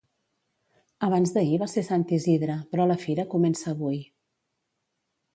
[1.07, 4.01] Abans d'ahir va ser Sant Isidre però la fira comença avui